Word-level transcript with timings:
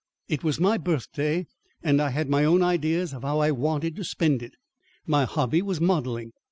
It 0.27 0.43
was 0.43 0.59
my 0.59 0.79
birthday 0.79 1.45
and 1.83 2.01
I 2.01 2.09
had 2.09 2.27
my 2.27 2.43
own 2.43 2.63
ideas 2.63 3.13
of 3.13 3.21
how 3.21 3.37
I 3.37 3.51
wanted 3.51 3.95
to 3.97 4.03
spend 4.03 4.41
it. 4.41 4.55
My 5.05 5.25
hobby 5.25 5.61
was 5.61 5.79
modelling. 5.79 6.31